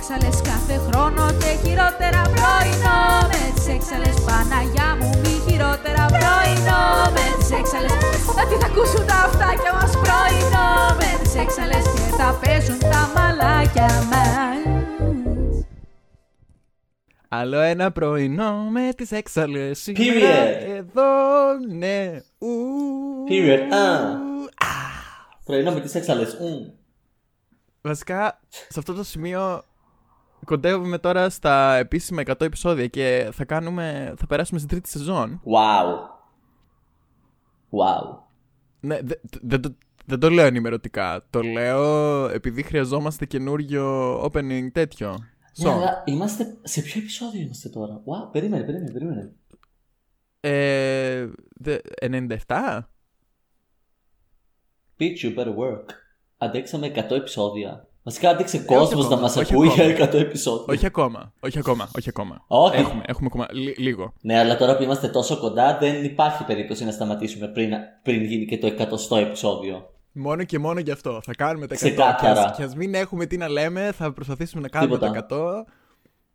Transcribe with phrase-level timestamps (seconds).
[0.00, 3.00] έξαλες κάθε χρόνο και χειρότερα πρωινό
[3.30, 6.82] μες τις έξαλες Παναγιά μου μη χειρότερα πρωινό
[7.14, 7.92] μες τις έξαλες
[8.36, 10.68] Να τι θα ακούσουν τα αυτάκια μας πρωινό
[10.98, 14.58] μες τις έξαλες και θα παίζουν τα μαλάκια μας
[17.28, 20.76] Άλλο ένα πρωινό με τις έξαλες σήμερα Period.
[20.76, 21.12] Εδώ,
[21.68, 22.48] ναι ου,
[23.28, 23.72] Period.
[23.74, 23.84] Α.
[24.04, 24.74] α.
[25.44, 26.36] Πρωινό με τις έξαλες.
[26.40, 26.70] Μμ.
[27.80, 29.64] Βασικά, σε αυτό το σημείο
[30.44, 35.40] κοντεύουμε τώρα στα επίσημα 100 επεισόδια και θα κάνουμε, θα περάσουμε στην τρίτη σεζόν.
[35.44, 35.94] Wow.
[37.70, 38.18] Wow.
[38.80, 41.26] Ναι, δε- δεν το, δεν το λέω ενημερωτικά.
[41.30, 45.10] Το λέω επειδή χρειαζόμαστε καινούριο opening τέτοιο.
[45.58, 45.74] Ναι, song.
[45.74, 46.56] αλλά είμαστε...
[46.62, 48.32] Σε ποιο επεισόδιο είμαστε τώρα; Wow.
[48.32, 49.32] Περίμενε, περίμενε, περίμενε.
[50.40, 51.78] Ε, δε-
[52.46, 52.78] 97?
[54.98, 55.84] Bitch, you better work.
[56.38, 57.88] Αντέξαμε 100 επεισόδια.
[58.02, 59.84] Βασικά άντεξε όχι κόσμος να ακόμα, μας όχι ακούει ακόμα.
[59.84, 60.64] για 100 επεισόδια.
[60.68, 62.44] Όχι ακόμα, όχι ακόμα, όχι ακόμα.
[62.46, 62.76] Όχι.
[62.76, 64.12] Έχουμε, έχουμε ακόμα λι- λίγο.
[64.20, 68.44] Ναι, αλλά τώρα που είμαστε τόσο κοντά δεν υπάρχει περίπτωση να σταματήσουμε πριν, πριν γίνει
[68.46, 69.90] και το 100 επεισόδιο.
[70.12, 71.20] Μόνο και μόνο γι' αυτό.
[71.22, 71.78] Θα κάνουμε τα 100.
[71.78, 72.34] Ξεκάθαρα.
[72.34, 75.26] Και ας, και ας μην έχουμε τι να λέμε, θα προσπαθήσουμε να κάνουμε Τίποτα.
[75.26, 75.64] τα 100.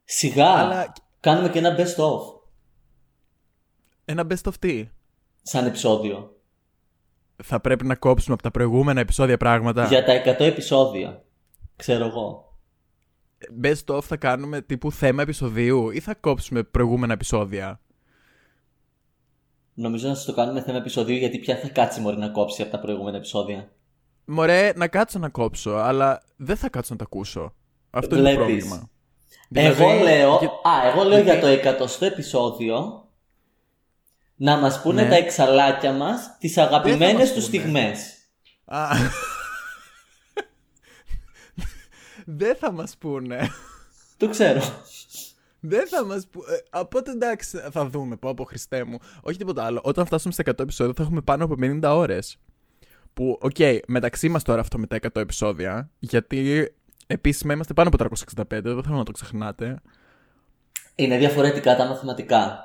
[0.03, 2.19] Σιγά, Αλλά- κάνουμε και ένα best of
[4.05, 4.87] Ένα best of τι;
[5.41, 6.35] σαν επεισόδιο.
[7.43, 9.85] Θα πρέπει να κόψουμε από τα προηγούμενα επεισόδια πράγματα.
[9.85, 11.23] Για τα 100 επεισόδια.
[11.75, 12.43] Ξέρω εγώ.
[13.63, 17.79] Best of θα κάνουμε τύπου θέμα επεισοδίου ή θα κόψουμε προηγούμενα επεισόδια;
[19.73, 22.71] Νομίζω να σας το κάνουμε θέμα επεισοδίου γιατί πια θα κάτσει μόλι να κόψει από
[22.71, 23.71] τα προηγούμενα επεισόδια.
[24.25, 27.53] Μωρέ, να κάτσω να κόψω, αλλά δεν θα κάτσω να τα ακούσω.
[27.89, 28.65] Αυτό είναι το Βλέπεις.
[28.65, 28.89] πρόβλημα.
[29.49, 33.03] εγώ Δηλαδή, λέω, και- α, εγώ λέω για το εκατοστό επεισόδιο
[34.35, 35.09] να μας πούνε Ναι.
[35.09, 37.57] τα εξαλάκια μας τις αγαπημένες μας τους πούνε.
[37.59, 38.13] στιγμές.
[38.65, 38.87] Α.
[42.25, 43.47] δεν θα μας πούνε.
[44.17, 44.61] Το ξέρω.
[45.59, 46.45] Δεν θα μας πούνε.
[46.69, 48.15] Από εντάξει, θα δούμε.
[48.15, 48.97] Πω από Χριστέ μου.
[49.21, 49.79] Όχι τίποτα άλλο.
[49.83, 52.37] Όταν φτάσουμε στα 100 επεισόδια θα έχουμε πάνω από 50 ώρες.
[53.13, 53.55] Που, οκ,
[53.87, 55.89] μεταξύ μας τώρα αυτό με τα 100 επεισόδια.
[55.99, 56.71] Γιατί
[57.07, 58.61] επίσημα είμαστε πάνω από 365.
[58.61, 59.81] Δεν θέλω να το ξεχνάτε.
[60.95, 62.59] Είναι διαφορετικά τα μαθηματικά.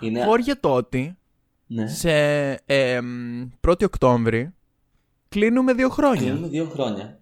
[0.00, 0.24] Είναι...
[0.24, 1.18] Χώρια το ότι
[1.66, 1.86] Ναι.
[1.88, 2.10] σε
[2.66, 2.98] ε,
[3.68, 4.54] 1η Οκτώβρη
[5.28, 6.22] κλείνουμε δύο χρόνια.
[6.22, 7.18] Κλείνουμε δύο χρόνια.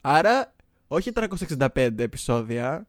[0.00, 0.54] Άρα,
[0.92, 2.86] όχι 365 επεισόδια,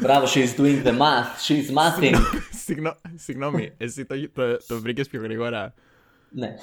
[0.00, 1.40] Μπράβο, she's doing the math.
[1.46, 2.14] She's mathing.
[2.64, 5.74] Συγγνώ- Συγγνώμη, εσύ το, το, το βρήκες πιο γρήγορα.
[6.30, 6.54] ναι.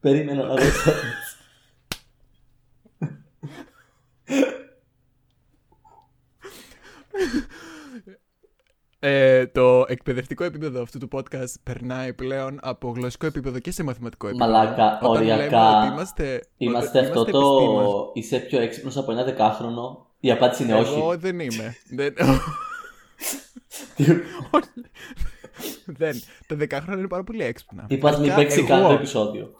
[0.00, 0.92] Περίμενα να δω το.
[9.08, 14.28] Ε, το εκπαιδευτικό επίπεδο αυτού του podcast περνάει πλέον από γλωσσικό επίπεδο και σε μαθηματικό
[14.28, 14.50] επίπεδο.
[14.52, 15.78] Μαλάκα, Όταν λέμε οριακά.
[15.78, 17.38] ότι είμαστε, Είμαστε ότι αυτό το.
[17.38, 17.90] επιστήμονες.
[18.14, 20.06] Είσαι πιο έξυπνος από ένα δεκάχρονο.
[20.20, 20.98] Η απάντηση είναι όχι.
[20.98, 21.76] Εγώ δεν είμαι.
[21.98, 22.14] δεν...
[25.86, 26.20] δεν.
[26.46, 27.86] Τα δεκάχρονα είναι πάρα πολύ έξυπνα.
[27.88, 29.50] Είπα να μην Αρχικά, παίξει καν εγώ- το επεισόδιο.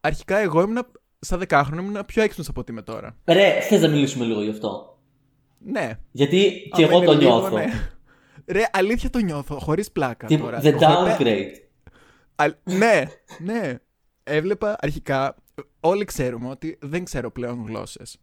[0.00, 0.86] Αρχικά εγώ ήμουν
[1.20, 3.16] στα δεκάχρονα ήμουν πιο έξυπνος από ότι είμαι τώρα.
[3.24, 4.98] Ρε, θες να μιλήσουμε λίγο γι' αυτό;
[5.58, 5.98] Ναι.
[6.10, 7.56] Γιατί και Άμα εγώ είναι το λίγο, νιώθω.
[7.56, 7.64] ναι.
[8.50, 10.60] Ρε, αλήθεια το νιώθω, χωρίς πλάκα Τι- τώρα.
[10.60, 11.50] The Έχω επέ- downgrade.
[12.36, 13.02] Α, ναι,
[13.38, 13.74] ναι.
[14.22, 15.34] Έβλεπα αρχικά,
[15.80, 18.16] όλοι ξέρουμε ότι δεν ξέρω πλέον γλώσσες.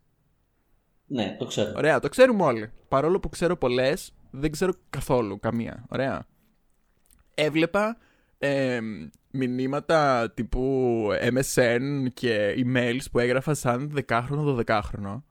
[1.06, 1.74] Ναι, το ξέρω.
[1.76, 2.72] Ωραία, το ξέρουμε όλοι.
[2.88, 5.86] Παρόλο που ξέρω πολλές, δεν ξέρω καθόλου καμία.
[5.90, 6.26] Ωραία.
[7.34, 7.98] Έβλεπα
[8.38, 8.80] ε,
[9.32, 15.24] μηνύματα τύπου MSN και emails που έγραφα σαν δεκάχρονο, δωδεκάχρονο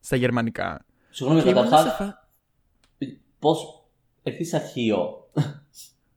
[0.00, 0.84] στα γερμανικά.
[1.10, 1.90] Συγγνώμη, Και ήμουν καταρχάς.
[1.96, 2.28] σε φα-
[3.38, 3.79] Πώς.
[4.22, 5.30] Ευθύ αρχείο.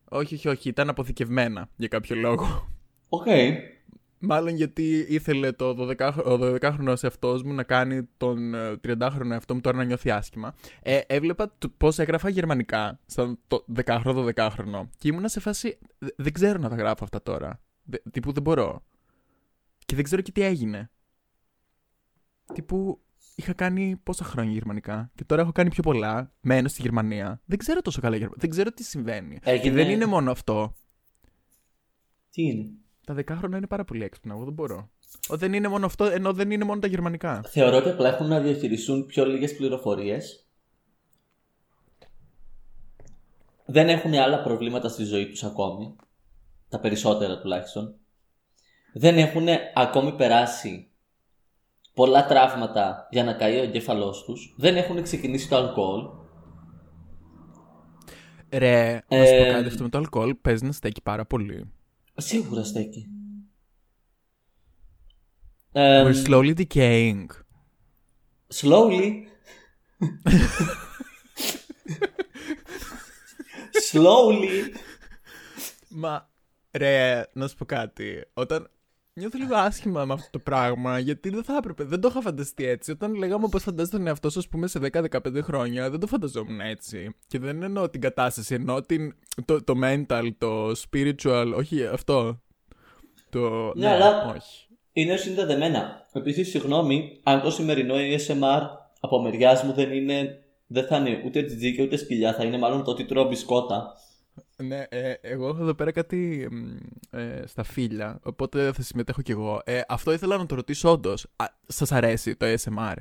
[0.09, 2.67] Όχι, όχι, όχι, ήταν αποθηκευμένα για κάποιο λόγο.
[3.09, 3.25] Οκ.
[4.25, 9.53] Μάλλον γιατί ήθελε το 12χρονο, ο 12χρονο εαυτός μου να κάνει τον ε, 30χρονο εαυτό
[9.55, 10.55] μου τώρα να νιώθει άσχημα.
[10.81, 14.87] Ε, έβλεπα πώς έγραφα γερμανικά σαν το 10χρονο, 12χρονο.
[14.97, 15.77] Και ήμουνα σε φάση.
[15.97, 17.61] «Δε- Δεν ξέρω να τα γράφω αυτά τώρα.
[17.83, 18.83] Δε, τύπου δεν μπορώ.
[19.85, 20.89] Και δεν ξέρω και τι έγινε.
[22.53, 23.02] Τύπου
[23.35, 25.11] είχα κάνει πόσα χρόνια γερμανικά.
[25.15, 26.31] Και τώρα έχω κάνει πιο πολλά.
[26.41, 27.41] Μένω στη Γερμανία.
[27.45, 28.41] Δεν ξέρω τόσο καλά γερμανικά.
[28.41, 29.39] Δεν ξέρω τι συμβαίνει.
[29.39, 30.75] Και Έγινε- δεν είναι μόνο αυτό.
[32.31, 32.65] Τι είναι;
[33.05, 34.33] Τα δεκάχρονα είναι πάρα πολύ έξυπνα.
[34.33, 34.89] Εγώ δεν μπορώ.
[35.27, 37.41] Ο, δεν είναι μόνο αυτό, ενώ δεν είναι μόνο τα γερμανικά.
[37.47, 40.47] Θεωρώ ότι απλά έχουν να διαχειριστούν πιο λίγες πληροφορίες.
[43.65, 45.95] Δεν έχουν άλλα προβλήματα στη ζωή τους ακόμη.
[46.69, 47.95] Τα περισσότερα τουλάχιστον.
[48.93, 50.91] Δεν έχουν ακόμη περάσει
[51.93, 54.53] πολλά τραύματα για να καεί ο εγκέφαλός τους.
[54.57, 56.01] Δεν έχουν ξεκινήσει το αλκοόλ.
[58.49, 61.71] Ρε, να σου πω Ε, κάτι αυτό με το αλκοόλ παίζει να στέκει πάρα πολύ.
[62.15, 63.07] Σίγουρα στέκει.
[65.71, 67.25] Ε, We're slowly decaying.
[68.61, 69.11] slowly.
[73.91, 74.49] slowly.
[75.89, 76.29] Μα
[76.71, 78.23] ρε, να σου πω κάτι.
[78.33, 78.69] Όταν
[79.13, 81.83] νιώθω λίγο άσχημα με αυτό το πράγμα, γιατί δεν θα έπρεπε.
[81.83, 82.91] Δεν το είχα φανταστεί έτσι.
[82.91, 86.59] Όταν λέγαμε πώς φαντάζεται τον εαυτό σου, ας πούμε, σε 10-15 χρόνια, δεν το φανταζόμουν
[86.59, 87.15] έτσι.
[87.27, 89.15] Και δεν εννοώ την κατάσταση, εννοώ την,
[89.45, 92.41] το, το mental, το spiritual, όχι αυτό.
[93.29, 93.71] Το.
[93.75, 94.35] Ναι, αλλά-
[94.93, 96.07] Είναι συνδεδεμένα.
[96.13, 98.61] Επίσης, συγγνώμη, αν το σημερινό ASMR
[98.99, 100.37] από μεριάς μου δεν είναι.
[100.67, 103.93] Δεν θα είναι ούτε τζιτζί και ούτε σκυλιά, θα είναι μάλλον το ότι τρώω μπισκότα.
[104.55, 109.31] Ναι, ε, εγώ έχω εδώ πέρα κάτι μ, ε, στα φίλια, οπότε θα συμμετέχω κι
[109.31, 109.61] εγώ.
[109.65, 111.27] Ε, αυτό ήθελα να το ρωτήσω όντως.
[111.67, 112.95] Σας αρέσει το ASMR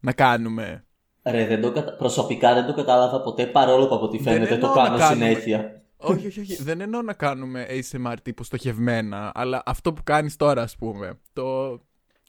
[0.00, 0.84] να κάνουμε.
[1.22, 1.92] Ρε, δεν το κατα...
[1.92, 4.98] προσωπικά δεν το κατάλαβα ποτέ παρόλο που από ό,τι Δεν φαίνεται το εννοώ να κάνω
[4.98, 5.26] κάνουμε.
[5.26, 5.82] συνέχεια.
[5.96, 6.62] όχι, όχι, όχι.
[6.62, 11.18] Δεν εννοώ να κάνουμε ASMR τύπου στοχευμένα, αλλά αυτό που κάνεις τώρα, ας πούμε.
[11.32, 11.78] Το...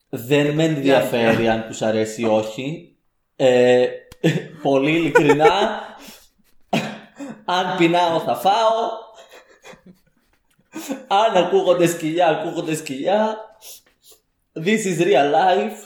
[0.09, 2.95] Δεν με ενδιαφέρει αν τους αρέσει ή όχι.
[3.35, 3.87] Ε,
[4.61, 5.49] πολύ ειλικρινά,
[7.51, 8.89] αν πεινάω θα φάω.
[11.07, 13.37] Αν ακούγονται σκυλιά, ακούγονται σκυλιά.
[14.53, 15.77] This is real life.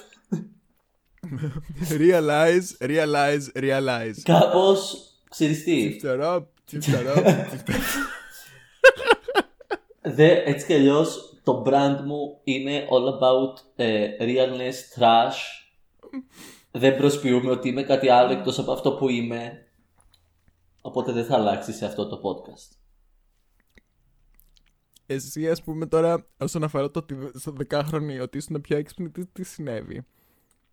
[1.90, 4.22] realize, realize, realize.
[4.24, 4.96] Κάπως,
[5.30, 7.84] ξέρεις τι, Τσιφτερόπ, τσιφτερόπ, τσιφτερόπ.
[10.02, 15.36] Δε, έτσι κι αλλιώς το brand μου είναι all about ε, realness, trash.
[16.72, 19.65] Δεν προσποιούμε ότι είμαι κάτι άλλο εκτός από αυτό που είμαι.
[20.86, 22.76] Οπότε δεν θα αλλάξει σε αυτό το podcast.
[25.06, 29.26] Εσύ, ας πούμε, τώρα, όσον αφορά το ότι στο δεκάχρονη ότι ήσουν πιο έξυπνη, τι,
[29.26, 30.06] τι συνέβη;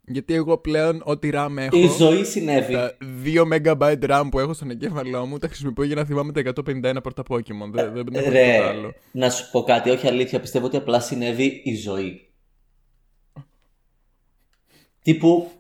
[0.07, 2.73] Γιατί εγώ πλέον ό,τι RAM έχω, Η ζωή συνέβη.
[2.73, 6.53] τα 2 MB RAM που έχω στον εγκέφαλό μου, τα χρησιμοποιώ για να θυμάμαι τα
[6.67, 7.71] 151 πρώτα Pokemon.
[7.73, 8.93] Δεν, δεν έχω Ρε, τίποτα άλλο.
[9.13, 12.31] να σου πω κάτι, όχι αλήθεια, πιστεύω ότι απλά συνέβη η ζωή.
[15.03, 15.51] Τύπου,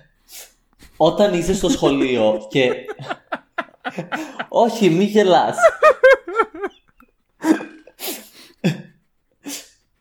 [0.96, 2.72] όταν είσαι στο σχολείο και...
[4.48, 5.56] όχι, μη γελάς.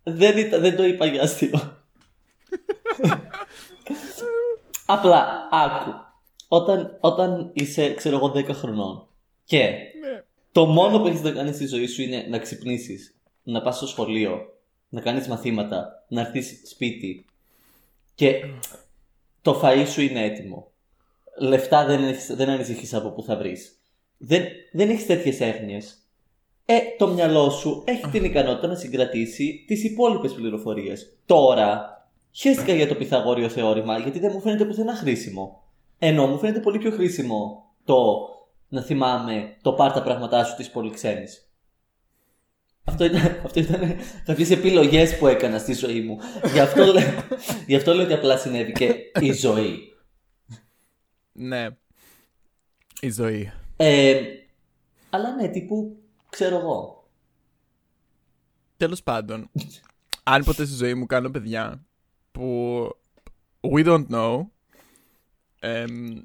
[0.04, 1.78] δεν, ήταν, δεν το είπα για αστείο.
[4.86, 5.94] Απλά, άκου.
[6.48, 9.08] Όταν, όταν είσαι, ξέρω εγώ, 10 χρονών
[9.44, 10.24] και Ναι.
[10.52, 13.88] το μόνο που έχεις να κάνεις στη ζωή σου είναι να ξυπνήσεις, να πας στο
[13.88, 14.40] σχολείο,
[14.90, 17.26] να κάνεις μαθήματα, να έρθεις σπίτι
[18.16, 18.46] και
[19.42, 20.72] το φαΐ σου είναι έτοιμο.
[21.38, 23.80] Λεφτά δεν, έχεις, δεν ανησυχείς από πού θα βρεις.
[24.18, 25.98] Δεν, δεν έχεις τέτοιες έγνοιες.
[26.66, 31.18] Ε, το μυαλό σου έχει την ικανότητα να συγκρατήσει τις υπόλοιπες πληροφορίες.
[31.26, 31.90] Τώρα,
[32.32, 35.64] χαίστηκα για το Πυθαγόριο θεώρημα γιατί δεν μου φαίνεται πουθενά χρήσιμο.
[36.00, 37.96] Ενώ μου φαίνεται πολύ πιο χρήσιμο το
[38.68, 41.50] να θυμάμαι το πάρ τα πράγματά σου της πολυξένης.
[42.84, 43.96] Αυτό ήταν, αυτό ήταν
[44.26, 46.18] κάποιες επιλογές που έκανα στη ζωή μου.
[46.54, 47.14] Γι' αυτό, λέ-
[47.68, 49.95] γι' αυτό λέω ότι απλά συνέβη και η ζωή.
[51.38, 51.68] Ναι.
[53.00, 53.52] Η ζωή.
[53.78, 54.22] Ε,
[55.10, 55.98] αλλά ναι, τύπου,
[56.30, 57.10] ξέρω εγώ.
[58.78, 59.50] Τέλος πάντων,
[60.24, 61.86] αν ποτέ στη ζωή μου κάνω παιδιά
[62.32, 62.90] που
[63.62, 64.46] we don't know,
[65.60, 66.22] εμ,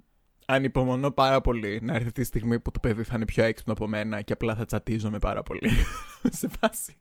[0.47, 3.87] ανυπομονώ πάρα πολύ να έρθει τη στιγμή που το παιδί θα είναι πιο έξυπνο από
[3.87, 5.71] μένα και απλά θα τσατίζομαι πάρα πολύ.
[6.39, 6.97] Σε φάση.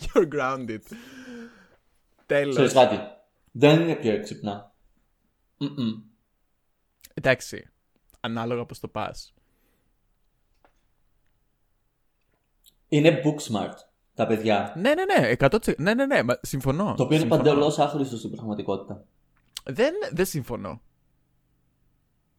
[0.00, 0.82] You're grounded.
[2.26, 2.72] Ξέρεις Τέλος.
[2.72, 2.98] κάτι.
[3.50, 4.74] Δεν είναι πιο έξυπνα.
[5.56, 6.09] Μμμ.
[7.14, 7.68] Εντάξει.
[8.20, 9.34] Ανάλογα πώς το πας.
[12.88, 13.74] Είναι book smart
[14.14, 14.72] τα παιδιά.
[14.76, 15.32] Ναι, ναι, ναι.
[15.38, 15.74] 100%.
[15.78, 16.22] Ναι, ναι, ναι.
[16.22, 16.84] Μα, συμφωνώ.
[16.96, 17.42] Το οποίο είναι Συμφωνώ.
[17.42, 19.04] παντελώς άχρηστο στην πραγματικότητα.
[19.64, 20.80] Δεν, δεν συμφωνώ.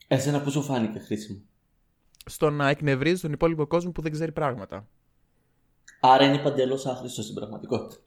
[0.07, 1.39] Εσένα που σου φάνηκε χρήσιμο;
[2.25, 4.87] Στο να εκνευρίζει τον υπόλοιπο κόσμο που δεν ξέρει πράγματα.
[5.99, 8.01] Άρα είναι παντελώς άχρηστο στην πραγματικότητα.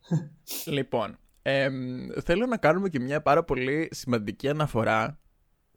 [0.67, 5.19] Λοιπόν, εμ, θέλω να κάνουμε και μια πάρα πολύ σημαντική αναφορά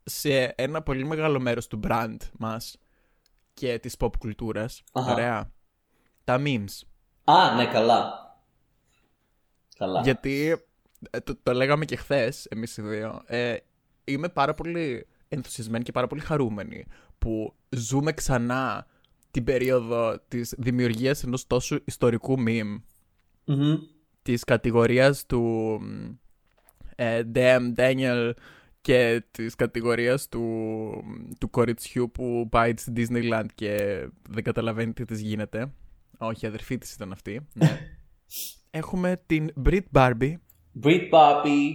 [0.10, 2.78] σε ένα πολύ μεγάλο μέρος του brand μας
[3.54, 4.84] και της pop κουλτούρας.
[4.92, 5.12] Αχα.
[5.12, 5.52] Ωραία.
[6.24, 6.82] Τα memes.
[7.24, 8.14] Α, ναι, καλά.
[9.78, 10.02] Καλά.
[10.02, 10.62] Γιατί,
[11.10, 13.56] ε, το, το λέγαμε και χθες εμείς οι δύο, ε,
[14.04, 16.86] είμαι πάρα πολύ ενθουσιασμένη και πάρα πολύ χαρούμενη
[17.18, 18.88] που ζούμε ξανά
[19.32, 22.82] την περίοδο της δημιουργίας ενός τόσο ιστορικού meme
[23.46, 23.78] Μμμ.
[24.22, 25.80] της κατηγορίας του
[26.96, 28.32] ε, Damn Daniel
[28.88, 31.04] και της κατηγορίας του,
[31.40, 35.74] του κοριτσιού που πάει στη Disneyland και δεν καταλαβαίνει τι της γίνεται.
[36.18, 37.48] Όχι, η αδερφή της ήταν αυτή.
[37.54, 37.80] Ναι.
[38.80, 40.34] Έχουμε την Brit Barbie,
[40.84, 41.74] Brit Barbie.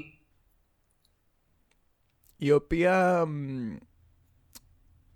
[2.37, 3.77] η οποία μ,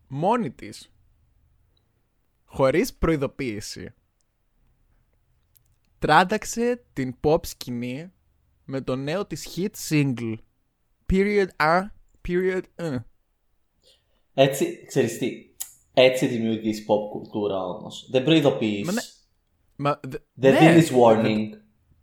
[0.09, 0.93] μόνη της,
[2.45, 3.95] χωρίς προειδοποίηση,
[5.99, 8.13] τράνταξε την pop σκηνή
[8.65, 10.37] με το νέο της hit single.
[11.13, 11.81] Period A,
[12.29, 12.97] period uh.
[14.35, 15.33] Έτσι, ξέρεις τι,
[15.95, 18.09] έτσι δημιουργείς pop κουλτούρα όμως.
[18.11, 18.87] Δεν προειδοποιείς.
[18.87, 19.01] Μα ναι.
[19.77, 21.49] Μα, δε- Δεν ναι, δίνεις warning.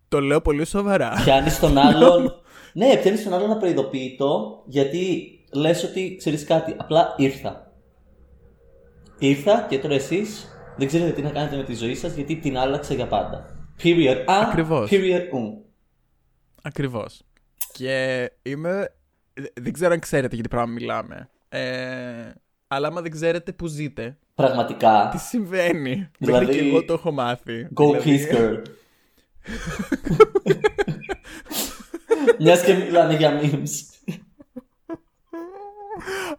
[0.08, 1.22] Το λέω πολύ σοβαρά.
[1.24, 2.32] Πιάνεις τον άλλον...
[2.74, 7.74] ναι, πιάνεις τον άλλον να προειδοποιεί το, γιατί λες ότι ξέρεις κάτι, απλά ήρθα.
[9.20, 12.58] Ήρθα και τώρα εσείς δεν ξέρετε τι να κάνετε με τη ζωή σας γιατί την
[12.58, 13.46] άλλαξα για πάντα.
[13.84, 14.24] Period.
[14.26, 14.90] Α, Ακριβώς.
[14.92, 15.28] Period.
[15.34, 15.66] ου.
[16.62, 17.22] Ακριβώς.
[17.74, 18.94] Και είμαι...
[19.34, 21.30] δε- Δεν ξέρω αν ξέρετε γιατί πράγμα μιλάμε.
[21.50, 22.32] Ε,
[22.68, 25.14] αλλά άμα δεν ξέρετε που ζείτε, τι Πραγματικά.
[25.18, 26.10] συμβαίνει.
[26.18, 27.68] Δηλαδή- Μέχρι και εγώ το έχω μάθει.
[27.76, 28.62] Go Δηλαδή, kiss girl.
[32.40, 33.70] Μιας και μιλάνε για memes.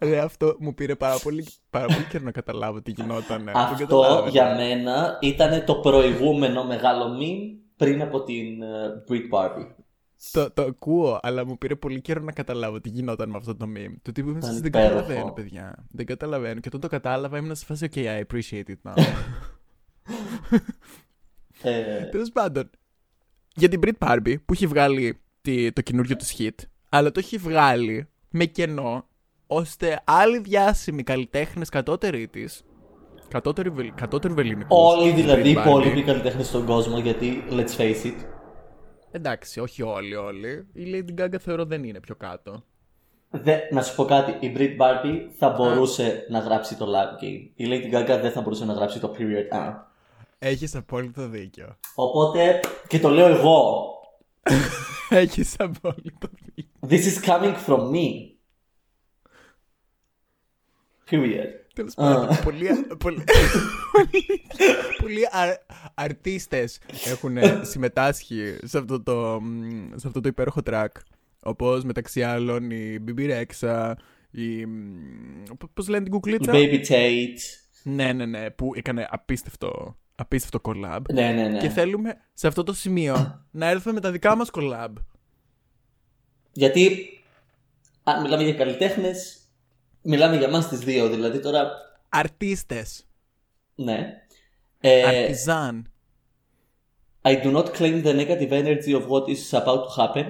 [0.01, 3.51] Ρε, αυτό μου πήρε πάρα πολύ, πάρα πολύ καιρό να καταλάβω τι γινόταν.
[3.55, 9.67] Αυτό για μένα ήταν το προηγούμενο μεγάλο meme πριν από την ε, Brit Barbie.
[10.33, 13.67] Το, το ακούω, αλλά μου πήρε πολύ καιρό να καταλάβω τι γινόταν με αυτό το
[13.77, 13.95] meme.
[14.03, 14.95] Το τύπο Ήταν δεν υπέροχο.
[14.95, 15.85] καταλαβαίνω, παιδιά.
[15.91, 16.61] Δεν καταλαβαίνω.
[16.61, 19.03] Και όταν το κατάλαβα ήμουν σε φάση, OK, I appreciate it now.
[21.63, 22.71] Ε, Τέλος πάντων,
[23.55, 26.55] για την Brit Barbie που έχει βγάλει τη- το καινούριο του hit,
[26.89, 29.07] αλλά το έχει βγάλει με κενό,
[29.47, 32.63] ώστε άλλοι διάσημοι καλλιτέχνες κατώτεροι της.
[33.29, 35.67] Κατώτεροι, βελ- κατώτεροι βεληνικούς όλοι της δηλαδή, οι Brit Barbie.
[35.67, 38.15] υπόλοιποι καλλιτέχνες στον κόσμο, γιατί let's face it.
[39.17, 40.67] Εντάξει, όχι όλοι, όλοι.
[40.73, 42.65] Η Lady Gaga θεωρώ δεν είναι πιο κάτω.
[43.31, 47.51] Δε, να σου πω κάτι, η Brit Barbie θα μπορούσε να γράψει το Love Game.
[47.55, 49.75] Η Lady Gaga δεν θα μπορούσε να γράψει το Period A.
[50.39, 51.77] Έχεις απόλυτο δίκιο.
[51.95, 53.85] Οπότε, και το λέω εγώ,
[55.09, 56.71] Έχεις απόλυτο δίκιο.
[56.89, 58.33] this is coming from me.
[61.11, 61.49] Period.
[61.75, 63.25] Τέλος πάντων, πολλοί, πολλοί,
[65.01, 65.49] πολλοί αρ,
[65.95, 70.87] αρτίστες έχουν συμμετάσχει σε αυτό το, μ, σε αυτό το υπέροχο track.
[71.43, 73.93] Όπως μεταξύ άλλων η BB Rexha,
[74.31, 74.67] η...
[74.67, 77.39] μ, π- Πώς λένε την Η κουκλίτσα; Baby Tate.
[77.83, 81.01] Ναι, ναι, ναι, που έκανε απίστευτο, απίστευτο collab.
[81.13, 81.59] Ναι, ναι, ναι.
[81.59, 83.15] Και θέλουμε σε αυτό το σημείο
[83.51, 84.93] να έρθουμε με τα δικά μας collab.
[86.53, 87.09] Γιατί
[88.03, 89.44] αν μιλάμε για καλλιτέχνες,
[90.05, 91.09] μιλάμε για εμάς τις δύο.
[91.09, 91.71] Δηλαδή τώρα,
[92.09, 93.07] Αρτίστες.
[93.75, 94.23] ναι.
[94.81, 95.89] Ε, Αρτιζάν.
[97.27, 100.27] I do not claim the negative energy of what is about to happen.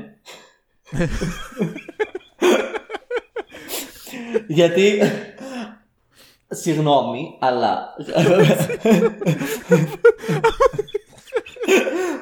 [4.48, 5.00] Γιατί.
[6.48, 7.94] Συγγνώμη, αλλά.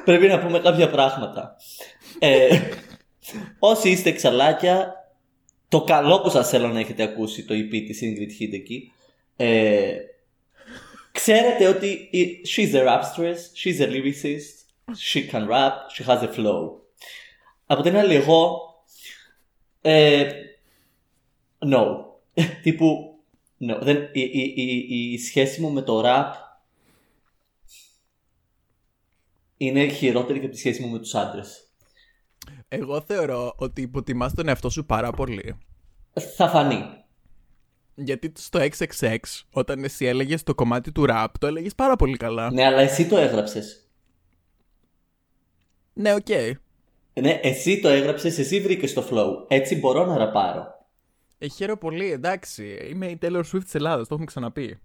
[0.05, 1.55] Πρέπει να πούμε κάποια πράγματα.
[2.19, 2.59] Ε,
[3.59, 4.93] όσοι είστε εξαλάκια,
[5.73, 8.77] το καλό που σας θέλω να έχετε ακούσει το EP της Ingrid Hideki,
[9.35, 9.97] ε,
[11.11, 14.53] ξέρετε ότι η- she's a rapstress, she's a lyricist,
[15.13, 16.69] she can rap, she has a flow.
[17.65, 18.59] Από την άλλη εγώ,
[19.81, 20.31] ε,
[21.73, 21.85] no.
[22.63, 23.15] Τύπου,
[23.59, 23.77] no.
[23.81, 26.31] Δεν, η, η, η, η σχέση μου με το rap
[29.57, 31.72] είναι χειρότερη και από τη σχέση μου με τους άντρες.
[32.75, 35.57] Εγώ θεωρώ ότι υποτιμάς τον εαυτό σου πάρα πολύ.
[36.35, 36.83] Θα φανεί.
[37.95, 39.17] Γιατί στο XXX,
[39.51, 42.51] όταν εσύ έλεγες το κομμάτι του rap, το έλεγες πάρα πολύ καλά.
[42.51, 43.87] Ναι, αλλά εσύ το έγραψες.
[45.93, 46.27] Ναι, οκ.
[47.13, 49.45] Ναι, εσύ το έγραψες, εσύ βρήκες το flow.
[49.47, 50.87] Έτσι μπορώ να ραπάρω.
[51.37, 52.77] Ε, χαίρομαι πολύ, εντάξει.
[52.89, 54.79] Είμαι η Taylor Swift της Ελλάδας, το έχουμε ξαναπεί.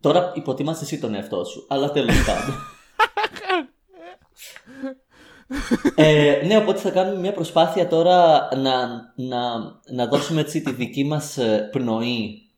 [0.00, 2.54] Τώρα υποτιμάς εσύ τον εαυτό σου, αλλά τέλος πάντων.
[5.94, 8.86] ε, ναι, οπότε θα κάνουμε μια προσπάθεια τώρα να,
[9.16, 9.58] να,
[9.92, 12.50] να δώσουμε έτσι τη δική μας ε, πνοή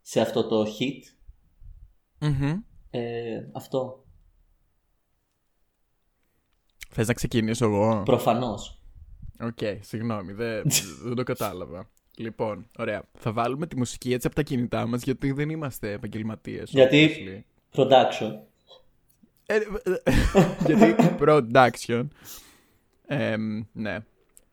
[0.00, 1.00] σε αυτό το hit.
[2.18, 2.52] Μμμ.
[2.90, 4.04] Ε, αυτό,
[6.96, 8.78] Θες να ξεκινήσω εγώ; προφανώς.
[9.40, 10.62] Οκ, συγγνώμη, δεν,
[11.04, 11.90] δεν το κατάλαβα.
[12.16, 13.02] Λοιπόν, ωραία.
[13.18, 16.70] Θα βάλουμε τη μουσική έτσι από τα κινητά μας, γιατί δεν είμαστε επαγγελματίες.
[16.70, 17.40] Γιατί obviously.
[17.80, 18.32] production.
[19.46, 19.96] Ε, ε,
[20.66, 22.06] γιατί production.
[23.06, 23.98] Εμ, ναι.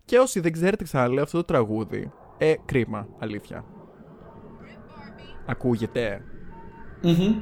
[0.05, 3.65] Και όσοι δεν ξέρετε ξαναλέω αυτό το τραγούδι, ε, κρίμα, αλήθεια.
[5.45, 6.25] Ακούγεται.
[7.01, 7.35] Μμμ.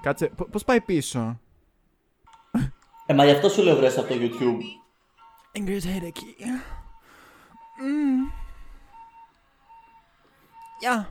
[0.00, 1.40] Κάτσε, π- πώς πάει πίσω;
[3.06, 4.60] Ε, μα γι' αυτό σου λέω βρες από το YouTube.
[5.58, 6.30] Ingrid Hedeki.
[7.82, 8.30] Mm.
[10.84, 11.06] Ja.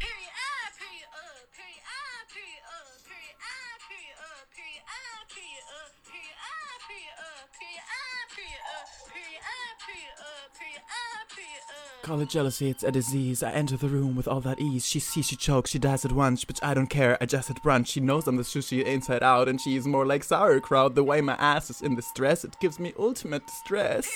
[12.04, 13.42] Call it jealousy, it's a disease.
[13.42, 14.86] I enter the room with all that ease.
[14.86, 17.18] She sees, she chokes, she dies at once, but I don't care.
[17.20, 17.88] I just had brunch.
[17.88, 20.94] She knows I'm the sushi inside out, and she is more like sauerkraut.
[20.94, 24.08] The way my ass is in distress, it gives me ultimate distress.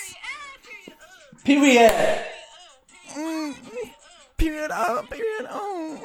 [1.45, 2.21] Period!
[4.39, 5.99] Period on, period on.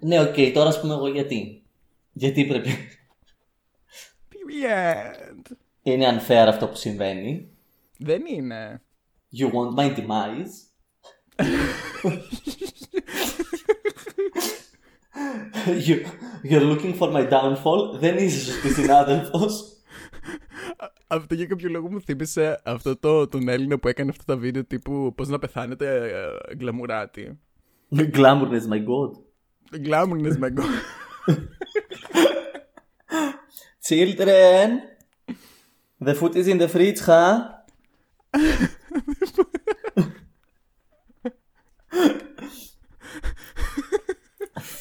[0.00, 1.62] Ναι, οκ, τώρα α πούμε εγώ γιατί.
[2.12, 2.70] Γιατί πρέπει.
[4.30, 5.56] Period.
[5.82, 7.48] Είναι unfair αυτό που συμβαίνει.
[7.98, 8.81] Δεν είναι.
[9.39, 10.53] You want my demise;
[15.87, 15.95] you,
[16.49, 19.67] you're looking for my downfall; Δεν είσαι σωστή συνάδελφος.
[21.07, 24.65] Αυτό για κάποιο λόγο μου θύμισε αυτό το, τον Έλληνα που έκανε αυτά τα βίντεο
[24.65, 26.11] τύπου πώς να πεθάνετε
[26.49, 27.39] ε, γκλαμουράτη.
[27.95, 29.11] Glamourness, my god.
[29.79, 30.63] Γκλάμουρνες με γκο.
[33.89, 34.69] Children,
[36.05, 37.37] the food is in the fridge, huh?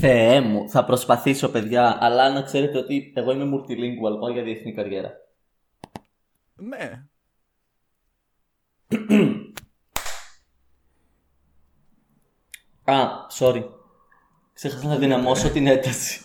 [0.05, 4.75] Θεέ μου, θα προσπαθήσω παιδιά, αλλά να ξέρετε ότι εγώ είμαι multilingual, πάω για διεθνή
[4.75, 5.11] καριέρα.
[6.55, 7.03] Ναι.
[12.85, 13.65] Α, sorry.
[14.53, 16.21] Ξέχασα να δυναμώσω την ένταση.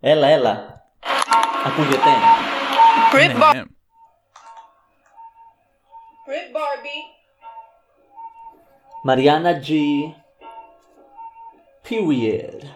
[0.00, 0.84] έλα, έλα.
[1.66, 2.10] Ακούγεται.
[3.12, 3.64] Brit ναι, ναι.
[6.26, 7.02] Brit Barbie.
[9.04, 9.70] Mariana G.
[11.90, 12.70] Period.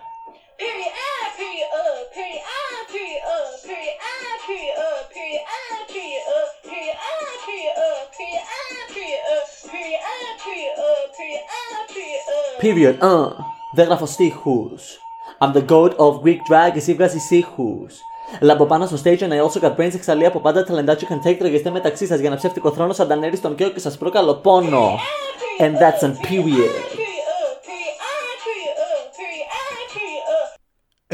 [0.58, 0.92] Period.
[1.06, 1.68] Ah, period.
[1.70, 2.42] Uh, period.
[2.42, 3.22] Ah, period.
[3.22, 3.94] Uh, period.
[4.02, 4.74] Ah, period.
[4.74, 5.46] Uh, period.
[5.54, 6.24] Ah, period.
[6.34, 6.96] Uh, period.
[6.98, 7.74] Ah, period.
[7.78, 10.00] Uh, period.
[10.02, 10.72] Ah, period.
[10.74, 11.42] Uh, period.
[11.46, 12.22] Ah, uh, ah, period.
[12.26, 12.58] Uh.
[12.58, 12.94] Period.
[13.00, 13.30] Uh.
[13.74, 14.82] Δέγραφο στίχους.
[15.40, 17.94] I'm the god of Greek drag, εσύ βγάζει στίχους.
[18.40, 21.36] Λαμπω πάνω στο stage and I also got brains εξαλεί από πάντα ταλεντάκι can take
[21.38, 24.98] τραγιστέ μεταξύ σας για να ψεύτικο θρόνο σαν τανέρι στον καίο και σας προκαλώ πόνο.
[25.60, 26.74] And that's uh, a period.
[26.98, 27.03] Ah,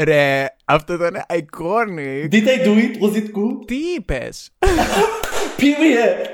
[0.03, 2.27] Ρε, αυτό ήταν iconic.
[2.31, 3.01] Did I do it?
[3.01, 3.65] Was it good?
[3.65, 4.49] Τι είπες;
[5.57, 6.25] Period.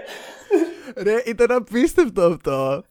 [0.96, 2.84] Ρε, ήταν απίστευτο αυτό.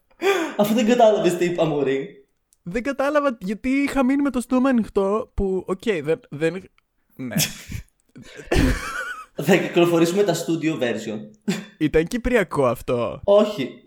[0.56, 2.26] Αφού δεν κατάλαβες τι είπα μωρή.
[2.62, 6.62] Δεν κατάλαβα γιατί είχα μείνει με το στόμα ανοιχτό που, οκ, δεν, δεν...
[7.16, 7.34] Ναι.
[9.34, 11.18] Θα κυκλοφορήσουμε τα studio version.
[11.78, 13.20] Ήταν κυπριακό αυτό.
[13.24, 13.82] Όχι.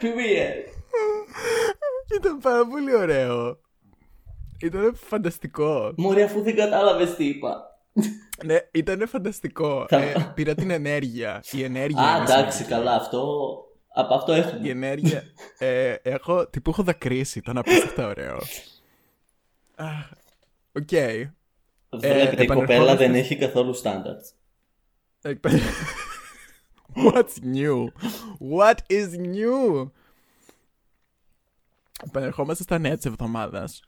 [0.00, 0.68] Period.
[2.16, 3.60] Ήταν πάρα πολύ ωραίο.
[4.62, 5.92] Ήταν φανταστικό.
[5.96, 7.64] Μωρή αφού δεν κατάλαβες τι είπα.
[8.44, 9.86] Ναι, ήταν φανταστικό.
[9.88, 11.42] Θα- Ε, πήρα την ενέργεια.
[11.50, 12.00] Η ενέργεια.
[12.02, 12.64] Α, είναι εντάξει, σημαντική.
[12.64, 13.48] καλά, αυτό.
[13.94, 14.68] Από αυτό Η έχουμε.
[14.68, 15.22] ενέργεια.
[15.58, 17.38] Ε, έχω, τύπου έχω δακρύσει.
[17.38, 18.36] Ήταν απίστευτα ωραίο.
[19.74, 20.10] Αχ,
[20.72, 20.88] Οκ.
[20.88, 24.34] Βλέπετε, η κοπέλα επανερχόμαστε- δεν έχει καθόλου standards.
[26.94, 27.86] Εκπαιδε- What's new?
[28.58, 29.90] What is new?
[32.06, 33.82] Επανερχόμαστε στα νέα της εβδομάδας.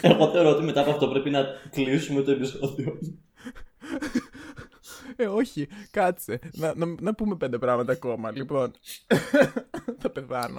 [0.00, 2.98] Εγώ θεωρώ ότι μετά από αυτό πρέπει να κλείσουμε το επεισόδιο.
[5.16, 6.38] Ε, όχι, κάτσε.
[6.52, 8.30] Να, να, να πούμε πέντε πράγματα ακόμα.
[8.30, 8.72] Λοιπόν,
[9.98, 10.56] θα πεθάνω.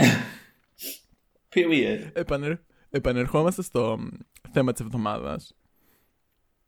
[1.54, 2.10] Period.
[2.14, 2.54] Επανερ,
[2.90, 4.08] επανερχόμαστε στο μ,
[4.52, 5.56] θέμα της εβδομάδας.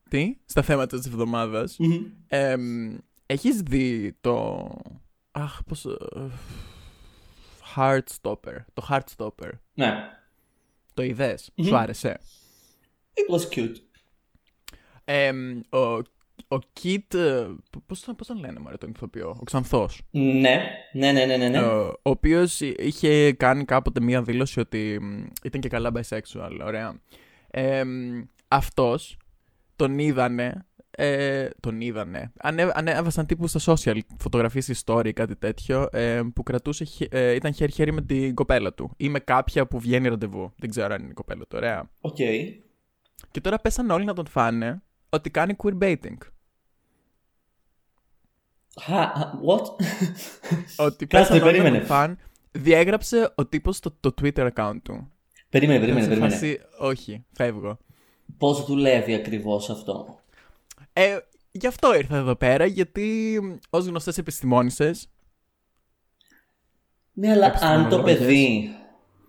[0.09, 1.77] Τι; Στα θέματα της εβδομάδας.
[2.27, 4.67] Εμ, έχεις δει το...
[5.31, 5.85] Αχ, πώς...
[5.85, 5.95] ε,
[7.75, 8.55] Heartstopper.
[8.73, 9.93] Το Heartstopper; Ναι.
[10.93, 11.51] Το είδες.
[11.63, 12.19] Σου άρεσε;
[13.13, 13.75] It was cute.
[15.05, 15.77] Εμ, ο,
[16.47, 17.13] ο Kit...
[17.13, 17.47] ε,
[17.85, 19.35] Πώς, τον- πώς τον λένε μωρέ τον ηθοποιό.
[19.39, 21.49] Ο Ξανθός; Ναι, ναι, ναι, ναι, ναι.
[21.49, 21.61] ναι.
[21.61, 26.59] Ο, ο οποίος είχε κάνει κάποτε μία δήλωση ότι μ, ήταν και καλά bisexual.
[26.63, 27.01] Ωραία.
[27.51, 29.17] Εμ, αυτός
[29.77, 30.65] τον είδανε
[30.99, 32.31] ε, τον είδανε.
[32.39, 37.33] Ανε, ανέβασαν τύπου στα social φωτογραφίες story ή κάτι τέτοιο ε, που κρατούσε, χε- ε,
[37.33, 40.53] ήταν χέρι-χέρι με την κοπέλα του ή με κάποια που βγαίνει ραντεβού.
[40.57, 41.89] Δεν ξέρω αν είναι η κοπέλα του, ωραία.
[42.01, 42.15] Οκ.
[43.31, 46.17] Και τώρα πέσαν όλοι να τον φάνε ότι κάνει queerbaiting.
[48.81, 49.11] Χα,
[49.47, 49.65] what?
[50.77, 51.77] Ότι Κάτσε, πέσαν όλοι να περίμενε.
[51.77, 52.17] τον φαν.
[52.51, 55.11] Διέγραψε ο τύπος το, το Twitter account του.
[55.49, 56.31] περίμενε, περίμενε, Σε περίμενε.
[56.33, 57.77] φάση, όχι, φεύγω.
[58.37, 60.19] Πώς δουλεύει ακριβώς αυτό;
[60.93, 61.17] Ε,
[61.51, 65.09] γι' αυτό ήρθα εδώ πέρα, γιατί ως γνωστές επιστημόνισσες
[67.13, 67.51] Ναι, αλλά αν
[67.89, 68.17] το Επιστημονολόγες.
[68.17, 68.69] παιδί.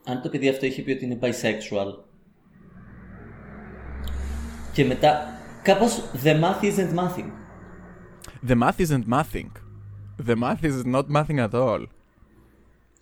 [0.05, 2.03] Αν το παιδί αυτό έχει πει ότι είναι bisexual.
[4.73, 5.33] Και μετά.
[5.63, 7.31] Κάπως the math isn't mathing.
[8.49, 9.51] the math isn't mathing.
[10.27, 11.87] The math is not mathing at all.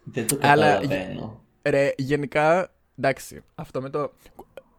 [0.04, 1.40] Δεν το Αλλά- καταλαβαίνω.
[1.62, 4.12] Ρε, γενικά, εντάξει, αυτό με το...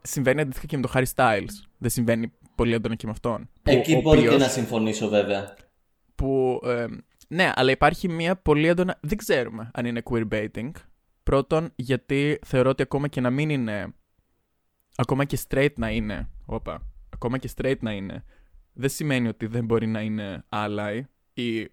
[0.07, 1.49] συμβαίνει αντίστοιχα και με το Harry Styles.
[1.77, 3.49] Δεν συμβαίνει πολύ έντονα και με αυτόν.
[3.63, 5.53] Που Εκεί ο μπορεί και οποίος- να συμφωνήσω βέβαια.
[6.15, 6.85] που, ε,
[7.27, 8.97] ναι, αλλά υπάρχει μια πολύ έντονα.
[9.01, 10.71] Δεν ξέρουμε αν είναι queerbaiting.
[11.23, 13.93] Πρώτον, γιατί θεωρώ ότι ακόμα και να μην είναι.
[14.95, 16.29] Ακόμα και straight να είναι.
[16.45, 16.81] Όπα.
[17.13, 18.23] Ακόμα και straight να είναι.
[18.73, 21.01] Δεν σημαίνει ότι δεν μπορεί να είναι ally
[21.33, 21.67] ή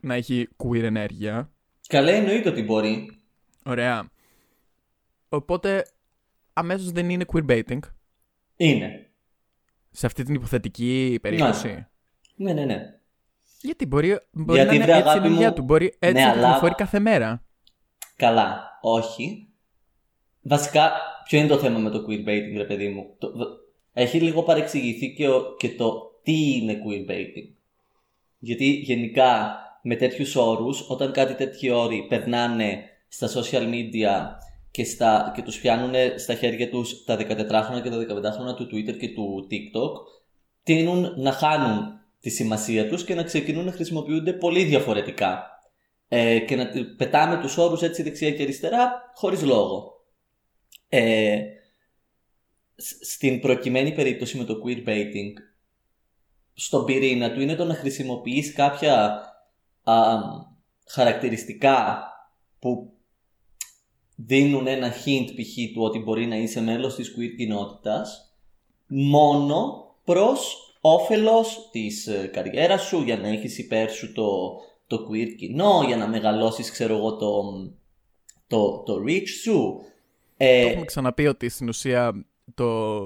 [0.00, 1.50] να έχει queer ενέργεια.
[1.88, 3.10] Καλά εννοείται ότι μπορεί.
[3.64, 4.10] Ωραία.
[5.28, 5.84] Οπότε
[6.56, 7.78] αμέσως δεν είναι queerbaiting
[8.56, 9.10] Είναι.
[9.90, 11.86] σε αυτή την υποθετική περίπτωση.
[12.36, 12.94] Ναι, ναι, ναι.
[13.60, 15.62] Γιατί μπορεί, μπορεί Γιατί, να βρε, είναι έτσι η αγάπη ενέργεια μου, του.
[15.62, 17.42] Μπορεί έτσι ναι, να αλλά- κυκλοφορεί κάθε μέρα.
[18.16, 19.48] Καλά, όχι.
[20.42, 20.92] Βασικά,
[21.24, 23.32] ποιο είναι το θέμα με το queerbaiting, ρε παιδί μου; Το,
[23.92, 27.54] έχει λίγο παρεξηγηθεί και, ο- και το τι είναι queerbaiting.
[28.38, 34.26] Γιατί γενικά με τέτοιους όρους, όταν κάτι τέτοιοι όροι περνάνε στα social media
[34.76, 38.96] και, στα, και τους πιάνουν στα χέρια τους τα 14χρονα και τα 15χρονα του Twitter
[38.98, 39.92] και του TikTok,
[40.62, 45.44] τείνουν να χάνουν τη σημασία τους και να ξεκινούν να χρησιμοποιούνται πολύ διαφορετικά.
[46.08, 50.04] Ε, και να τε- πετάμε τους όρους έτσι δεξιά και αριστερά χωρίς λόγο.
[50.88, 51.40] Ε,
[52.76, 55.32] σ- στην προκειμένη περίπτωση με το queerbaiting,
[56.54, 59.22] στον πυρήνα του είναι το να χρησιμοποιείς κάποια
[59.82, 59.94] α,
[60.86, 62.06] χαρακτηριστικά
[62.58, 62.95] που
[64.16, 65.74] δίνουν ένα hint π.χ.
[65.74, 68.34] του ότι μπορεί να είσαι μέλος της queer κοινότητας
[68.86, 75.34] μόνο προς όφελος της ε, καριέρας σου για να έχεις υπέρ σου το, το queer
[75.38, 77.42] κοινό, για να μεγαλώσεις ξέρω εγώ το,
[78.46, 79.80] το, το reach σου.
[80.36, 82.98] Ε, Το έχουμε ξαναπεί ότι στην ουσία το,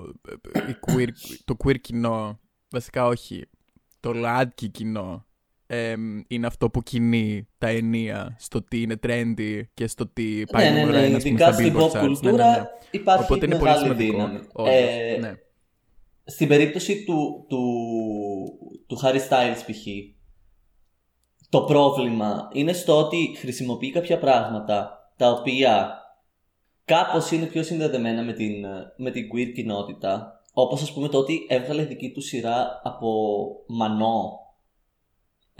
[0.69, 1.09] η queer,
[1.45, 2.39] το queer κοινό,
[2.71, 3.49] βασικά όχι,
[4.01, 5.25] το ΛΑΤΚΙ κοινό
[5.73, 10.65] εμ, είναι αυτό που κινεί τα ενία στο τι είναι trendy και στο τι πάει
[10.65, 12.07] ναι, ναι, νούμερο ναι, ένας, ας πούμε, ειδικά στα στην Billboard pop charts.
[12.07, 12.69] κουλτούρα Ναι, ναι, ναι.
[12.91, 14.13] υπάρχει Οπότε είναι πολύ μεγάλη σημαντικό.
[14.17, 14.39] δύναμη.
[14.53, 15.33] όντως, Ε, ναι.
[16.25, 17.63] Στην περίπτωση του, του,
[18.87, 19.87] του Harry Styles π.χ.
[21.49, 25.99] Το πρόβλημα είναι στο ότι χρησιμοποιεί κάποια πράγματα τα οποία
[26.85, 28.53] κάπως είναι πιο συνδεδεμένα με την,
[28.97, 33.11] με την queer κοινότητα όπως ας πούμε το ότι έβγαλε δική του σειρά από
[33.67, 34.39] μανό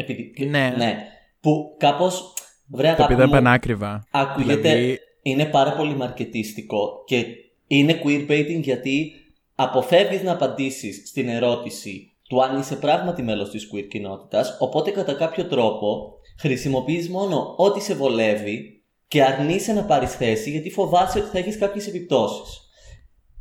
[0.01, 0.97] Επειδή, Ναι.
[1.41, 2.35] που κάπως
[2.69, 4.07] βρε Το αγάπη οποίο ήταν μου, πανάκριβα.
[4.11, 7.25] Ακούγεται, Δηλαδή- είναι πάρα πολύ μαρκετίστικο και
[7.67, 9.13] είναι queerbaiting γιατί
[9.55, 15.13] αποφεύγεις να απαντήσεις στην ερώτηση του αν είσαι πράγματι μέλος της queer κοινότητας, οπότε κατά
[15.13, 21.29] κάποιο τρόπο χρησιμοποιείς μόνο ό,τι σε βολεύει και αρνείσαι να πάρεις θέση γιατί φοβάσαι ότι
[21.29, 22.61] θα έχεις κάποιες επιπτώσεις.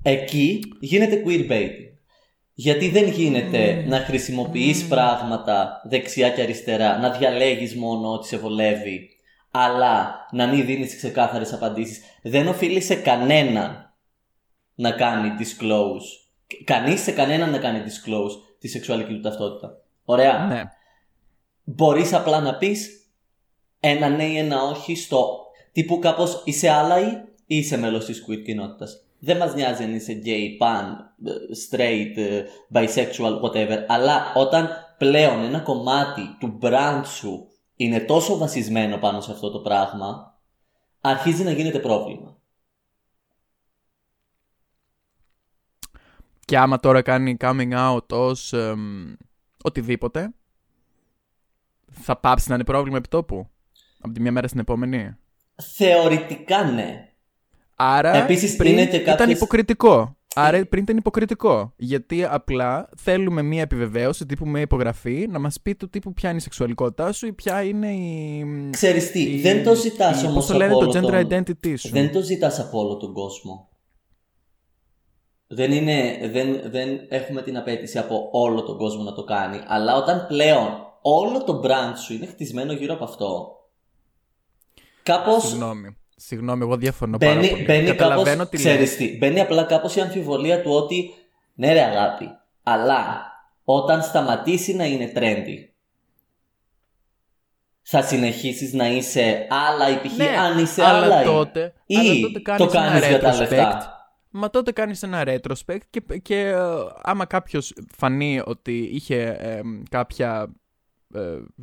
[0.04, 1.89] Εκεί γίνεται queerbaiting.
[2.62, 9.10] Γιατί δεν γίνεται να χρησιμοποιείς πράγματα δεξιά και αριστερά, να διαλέγεις μόνο ό,τι σε βολεύει,
[9.52, 12.02] αλλά να μην δίνεις ξεκάθαρες απαντήσεις.
[12.22, 13.94] Δεν οφείλει σε κανέναν
[14.76, 16.28] να κάνει disclose.
[16.64, 19.82] Κανείς σε κανέναν να κάνει disclose τη σεξουαλική του ταυτότητα.
[20.06, 20.46] Ωραία.
[20.46, 20.64] Ναι.
[21.64, 23.08] Μπορείς απλά να πεις
[23.80, 25.40] ένα ναι ή ένα όχι στο
[25.72, 27.06] τύπου κάπως είσαι ally
[27.46, 29.04] ή είσαι μέλος της queer κοινότητας.
[29.20, 30.86] Δεν μας νοιάζει αν είσαι gay, pan,
[31.26, 31.32] ε,
[31.70, 33.86] straight, ε, bisexual, whatever.
[33.88, 39.60] Αλλά όταν πλέον ένα κομμάτι του brand σου είναι τόσο βασισμένο πάνω σε αυτό το
[39.60, 40.40] πράγμα,
[41.02, 42.38] αρχίζει να γίνεται πρόβλημα.
[46.46, 49.14] Και άμα τώρα κάνει coming out ως εμ,
[49.64, 50.34] οτιδήποτε,
[51.92, 53.50] θα πάψει να είναι πρόβλημα επιτόπου.
[54.02, 55.18] Από τη μια μέρα στην επόμενη;
[55.56, 57.09] Θεωρητικά ναι.
[57.82, 60.18] Άρα Επίσης, πριν είναι και ήταν κάποιες- υποκριτικό.
[60.36, 61.74] Άρα πριν ήταν υποκριτικό.
[61.78, 66.38] Γιατί απλά θέλουμε μία επιβεβαίωση τύπου με υπογραφή να μας πει το τύπου ποια είναι
[66.38, 68.46] η σεξουαλικότητά σου ή ποια είναι η...
[68.72, 71.26] Ξέρεις τι, η- δεν το ζητάς η- όμως Πώς το λένε από το όλο gender
[71.28, 71.90] τον- identity σου.
[71.90, 73.70] Δεν το ζητάς από όλο τον κόσμο.
[75.48, 79.60] Δεν, είναι, δεν, δεν έχουμε την απέτηση από όλο τον κόσμο να το κάνει.
[79.68, 80.68] Αλλά όταν πλέον
[81.02, 83.48] όλο το brand σου είναι χτισμένο γύρω από αυτό,
[85.04, 85.98] κάπως Συγγνώμη.
[86.22, 87.64] Συγγνώμη, εγώ διαφωνώ πάρα μπαίνει, πολύ.
[87.64, 88.96] μπαίνει Καταλαβαίνω κάπως, τι ξέρεις λες.
[88.96, 91.14] τι, μπαίνει απλά κάπως η αμφιβολία του ότι
[91.56, 92.30] ναι ρε αγάπη,
[92.64, 93.32] αλλά
[93.64, 95.68] όταν σταματήσει να είναι trendy,
[97.82, 100.18] θα συνεχίσεις να είσαι άλλα ή π.χ.
[100.18, 103.20] Ναι, αν είσαι αλλά άλλα ή- τότε, ή αλλά τότε κάνεις το κάνεις ένα για
[103.20, 103.38] τα retrospect.
[103.40, 103.94] λεφτά.
[104.30, 106.56] Μα τότε κάνεις ένα retrospect και, και ε,
[107.02, 110.54] άμα κάποιος φανεί ότι είχε ε, κάποια,
[111.14, 111.20] ε,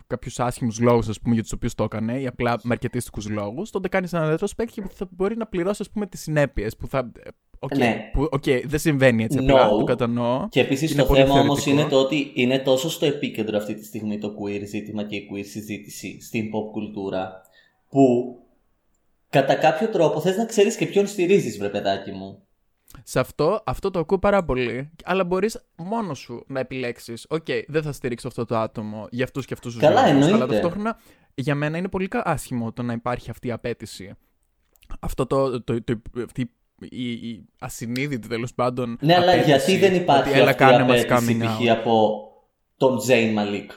[0.07, 3.89] κάποιους άσχημους λόγους ας πούμε, για τους οποίους το έκανε ή απλά μαρκετίστικους λόγους, τότε
[3.89, 7.11] κάνεις ένα retrospect και θα μπορεί να πληρώσει ας πούμε, τις συνέπειες που θα...
[7.23, 7.29] ε,
[7.59, 8.11] Οκ, Ναι.
[8.13, 9.79] που, οκ, δεν συμβαίνει έτσι απλά, No.
[9.79, 10.49] το κατανοώ.
[10.49, 11.81] Και επίσης Είναι το πολύ θέμα όμως θεωρητικό.
[11.81, 15.29] είναι το ότι είναι τόσο στο επίκεντρο αυτή τη στιγμή το queer ζήτημα και η
[15.33, 17.41] queer συζήτηση στην pop κουλτούρα
[17.89, 18.37] που
[19.31, 22.46] κατά κάποιο τρόπο θες να ξέρεις και ποιον στηρίζεις βρε παιδάκι μου.
[23.03, 27.27] Σε αυτό, αυτό το ακούω πάρα πολύ, αλλά μπορείς μόνος σου να επιλέξεις.
[27.29, 30.35] Οκ, δεν θα στηρίξω αυτό το άτομο για αυτούς και αυτούς τους Καλά, εννοείται.
[30.35, 30.99] Αλλά ταυτόχρονα
[31.35, 34.13] για μένα είναι πολύ κα- άσχημο το να υπάρχει αυτή η απαίτηση.
[35.01, 35.63] Αυτό το.
[35.63, 38.99] το, το, αυτή η, η ασυνείδητη τέλος πάντων.
[39.01, 41.61] Ναι, αλλά απαίτηση γιατί δεν ότι υπάρχει έλα, αυτή η κάνε μας απέτηση coming π.χ.
[41.61, 41.67] out.
[41.69, 42.25] από
[42.77, 43.71] τον Ζέιν Μαλίκ.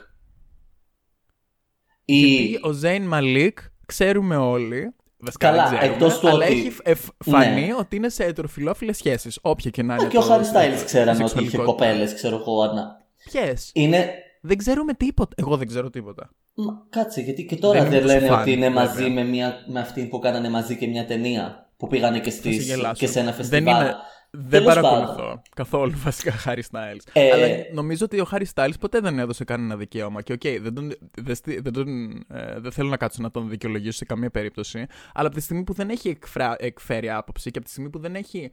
[2.05, 2.15] Ή...
[2.15, 4.93] Γιατί ο Ζέιν Μαλίκ ξέρουμε όλοι.
[5.21, 7.73] Βασικά Καλά, δεν ξέρουμε, εκτός του αλλά ότι- έχει εφ- φανεί Ναι.
[7.79, 9.39] ότι είναι σε ετεροφιλόφιλες σχέσεις.
[9.41, 10.07] Όποια και να είναι.
[10.07, 11.63] Και ο το- Χάρι Στάιλ το- ξέραμε η ότι είχε σεξουαλικότητα.
[11.63, 12.61] κοπέλες, ξέρω εγώ.
[12.61, 13.01] ανα-
[13.31, 14.09] Ποιες; Είναι.
[14.41, 15.33] Δεν ξέρουμε τίποτα.
[15.37, 16.29] Εγώ δεν ξέρω τίποτα.
[16.53, 18.83] Μα, κάτσε, γιατί και τώρα Δεν δεν, είναι τόσο λένε φαν, ότι είναι βέβαια.
[18.85, 21.69] μαζί με, μια, με αυτή που κάνανε μαζί και μια ταινία.
[21.77, 22.93] Που πήγανε και, Θα σε στις, γελάσω.
[22.93, 23.81] και σε ένα Δεν φεστιβάλ.
[23.85, 23.95] είναι.
[24.31, 25.41] Δεν Τέλος παρακολουθώ πάντων.
[25.55, 27.03] καθόλου βασικά Χάρι Στάιλς.
[27.13, 30.21] Ε, Αλλά νομίζω ότι ο Χάρι Στάιλς ποτέ δεν έδωσε κανένα δικαίωμα.
[30.21, 33.49] Και οκ, δεν, τον, δεν, στι- δεν, τον, ε, δεν θέλω να κάτσω να τον
[33.49, 34.85] δικαιολογήσω σε καμία περίπτωση.
[35.13, 37.99] Αλλά από τη στιγμή που δεν έχει εκφρά, εκφέρει άποψη και από τη στιγμή που
[37.99, 38.51] δεν έχει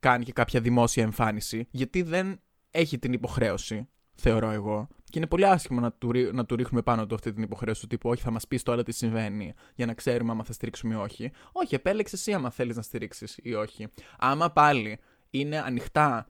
[0.00, 3.88] κάνει και κάποια δημόσια εμφάνιση, γιατί δεν έχει την υποχρέωση,
[4.22, 4.88] θεωρώ εγώ.
[5.04, 7.80] Και είναι πολύ άσχημο να του, ρί- να του ρίχνουμε πάνω του αυτή την υποχρέωση
[7.80, 10.94] του τύπου Όχι, θα μας πεις τώρα τι συμβαίνει για να ξέρουμε άμα θα στηρίξουμε
[10.94, 11.30] ή όχι.
[11.52, 13.88] Όχι, επέλεξε εσύ άμα θέλεις να στηρίξεις ή όχι.
[14.18, 14.98] Άμα πάλι
[15.30, 16.26] είναι ανοιχτά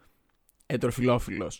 [0.66, 1.52] ετεροφιλόφιλο.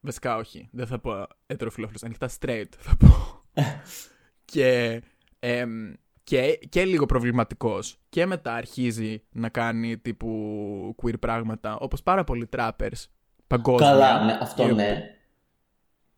[0.00, 3.42] Βασικά όχι, δεν θα πω ετεροφιλόφιλο, ανοιχτά straight θα πω.
[4.52, 5.00] και,
[5.38, 5.92] εμ,
[6.24, 12.48] και, και λίγο προβληματικός και μετά αρχίζει να κάνει τύπου queer πράγματα όπως πάρα πολλοί
[12.56, 13.04] trappers
[13.46, 13.90] παγκόσμια.
[13.90, 15.14] Καλά, ναι, αυτό Ε, ναι.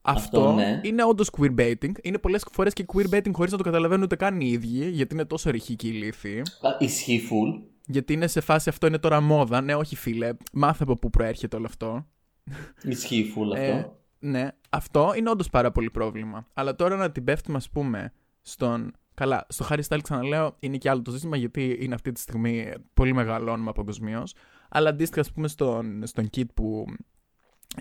[0.03, 0.81] Αυτό, Αυτό ναι.
[0.83, 1.93] είναι όντως queerbaiting.
[2.03, 5.25] Είναι πολλές φορές και queerbaiting χωρίς να το καταλαβαίνουν ούτε καν οι ίδιοι, γιατί είναι
[5.25, 6.38] τόσο ρηχοί και ηλίθιοι.
[6.38, 7.62] Α, Ισχύει full.
[7.87, 9.61] Γιατί είναι σε φάση αυτό είναι τώρα μόδα.
[9.61, 12.07] Ναι, όχι φίλε, μάθε από πού προέρχεται όλο αυτό.
[12.83, 13.65] Ισχύει full αυτό.
[13.65, 16.47] Ε, ναι, αυτό είναι όντως πάρα πολύ πρόβλημα.
[16.55, 18.12] Αλλά τώρα να την πέφτουμε, ας πούμε,
[18.43, 18.93] στον.
[19.15, 22.73] Καλά, στο Harry Styles ξαναλέω είναι και άλλο το ζήτημα γιατί είναι αυτή τη στιγμή
[22.95, 24.35] πολύ μεγάλο όνομα παγκοσμίως.
[24.69, 26.85] Αλλά αντίστοιχα, ας πούμε, στον, στον Kid που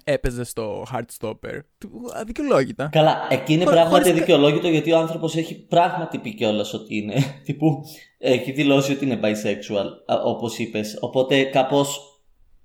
[0.04, 1.60] έπαιζε στο Heartstopper.
[1.78, 2.90] του- Αδικαιολόγητα.
[2.92, 6.74] Καλά, εκεί είναι Χω- πράγματι χωρίς κα- δικαιολόγητο γιατί ο άνθρωπος έχει πράγματι πει κιόλας
[6.74, 7.14] ότι είναι.
[7.46, 7.82] Τύπου
[8.18, 9.86] έχει δηλώσει ότι είναι bisexual,
[10.26, 10.98] όπως είπες.
[11.02, 12.00] Οπότε κάπως.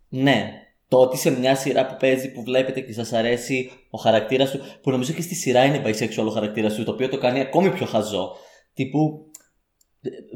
[0.09, 0.51] Ναι.
[0.89, 4.61] Το ότι σε μια σειρά που παίζει που βλέπετε και σας αρέσει ο χαρακτήρας του.
[4.83, 7.71] που νομίζω και στη σειρά είναι bisexual ο χαρακτήρας του, το οποίο το κάνει ακόμη
[7.71, 8.37] πιο χαζό.
[8.75, 9.26] Τύπου.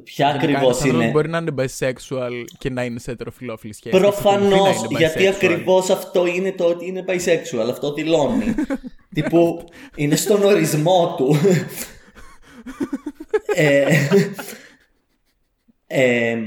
[0.05, 3.75] Ποια Γενικά, ακριβώς ένας άνθρωπος είναι; Μπορεί να είναι bisexual και να είναι σε ετεροφιλόφιλη
[3.75, 3.99] σχέση.
[3.99, 5.35] Προφανώς, Εξακολουθεί να είναι γιατί bisexual.
[5.35, 7.69] ακριβώς αυτό είναι το ότι είναι bisexual.
[7.71, 8.55] Αυτό δηλώνει.
[9.15, 9.65] Τύπου
[9.97, 11.37] είναι στον ορισμό του.
[13.55, 13.87] ε,
[15.87, 16.39] ε,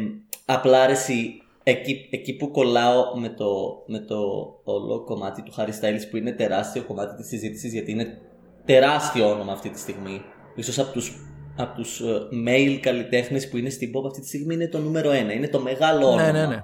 [0.46, 4.20] απλά ρε εσύ, εκεί, εκεί που κολλάω με το, με το
[4.64, 8.18] όλο κομμάτι του Harry Styles που είναι τεράστιο κομμάτι της συζήτησης γιατί είναι
[8.66, 10.22] τεράστιο όνομα αυτή τη στιγμή.
[10.56, 11.12] Ίσως από τους,
[11.56, 15.12] από τους ε, male καλλιτέχνες που είναι στην pop αυτή τη στιγμή είναι το νούμερο
[15.12, 15.34] ένα.
[15.34, 16.32] Είναι το μεγάλο όνομα.
[16.32, 16.62] Ναι, ναι, ναι.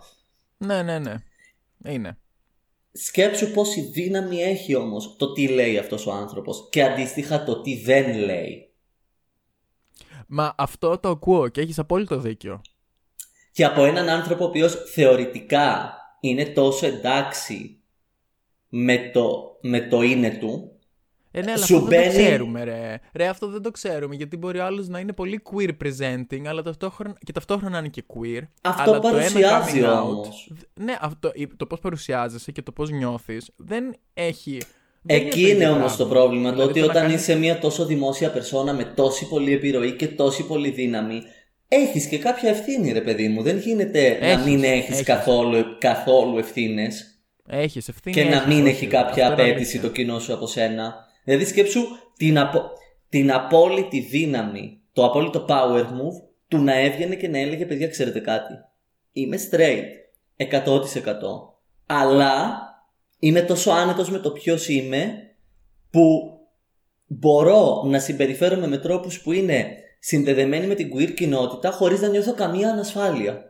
[0.58, 1.16] Ναι, ναι, ναι.
[1.86, 2.18] Είναι.
[2.92, 7.82] Σκέψου πόση δύναμη έχει όμως το τι λέει αυτός ο άνθρωπος και αντίστοιχα το τι
[7.82, 8.70] δεν λέει.
[10.28, 12.62] Μα αυτό το ακούω και έχεις απόλυτο δίκιο.
[13.52, 17.80] Και από έναν άνθρωπο ο οποίος θεωρητικά είναι τόσο εντάξει
[18.70, 20.79] με το, με το είναι του,
[21.32, 23.00] Ε, ναι, αλλά Σου αυτό δεν το μπαίνει- ξέρουμε, ρε.
[23.14, 24.16] Ρε, αυτό δεν το ξέρουμε.
[24.16, 27.88] Γιατί μπορεί ο άλλος να είναι πολύ queer presenting, αλλά ταυτόχρονα, και ταυτόχρονα να είναι
[27.88, 28.42] και queer.
[28.62, 30.52] Αυτό αλλά το ένα παρουσιάζει coming out- όμως.
[30.74, 34.58] Ναι, αυτό, η- το πώς παρουσιάζεσαι και το πώς νιώθεις δεν έχει.
[35.02, 36.14] δεν εκεί το είναι ίδιο όμως το πράγμα.
[36.24, 36.52] πρόβλημα.
[36.52, 39.92] Δηλαδή, το ότι να όταν κάνεις- είσαι μια τόσο δημόσια περσόνα με τόση πολλή επιρροή
[39.96, 41.22] και τόση πολλή δύναμη,
[41.68, 43.42] έχεις και κάποια ευθύνη ρε παιδί μου.
[43.42, 45.04] Δεν γίνεται να Έχεις, μην έχεις, έχεις.
[45.04, 47.14] καθόλου, καθόλου ευθύνες.
[47.48, 48.16] Έχεις ευθύνη.
[48.16, 49.82] και να έχεις, μην όχι, έχει κάποια αυτό είναι απέτηση αλήθεια.
[49.82, 51.08] το κοινό σου από σένα.
[51.30, 51.82] Δηλαδή σκέψου
[52.18, 52.62] την, απο...
[53.10, 58.20] την απόλυτη δύναμη, το απόλυτο power move του να έβγαινε και να έλεγε παιδιά ξέρετε
[58.20, 58.54] κάτι.
[59.12, 59.84] Είμαι straight.
[60.38, 60.82] 100%.
[61.86, 62.60] Αλλά
[63.20, 65.14] είμαι τόσο άνετος με το ποιος είμαι
[65.90, 66.38] που
[67.06, 72.34] μπορώ να συμπεριφέρομαι με τρόπους που είναι συνδεδεμένοι με την queer κοινότητα χωρίς να νιώθω
[72.34, 73.50] καμία ανασφάλεια.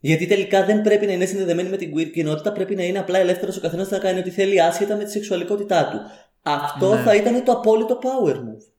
[0.00, 3.18] Γιατί τελικά δεν πρέπει να είναι συνδεδεμένη με την queer κοινότητα, πρέπει να είναι απλά
[3.18, 6.00] ελεύθερος ο καθένας να κάνει ό,τι θέλει άσχετα με τη σεξουαλικότητά του.
[6.42, 7.02] Αυτό Ναι.
[7.02, 8.72] θα ήταν το απόλυτο power move.